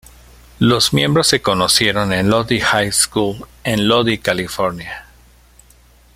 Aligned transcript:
Los 0.57 0.93
miembros 0.93 1.27
se 1.27 1.43
conocieron 1.43 2.11
en 2.11 2.31
Lodi 2.31 2.59
High 2.59 2.91
School, 2.91 3.45
en 3.63 3.87
Lodi, 3.87 4.17
California. 4.17 5.05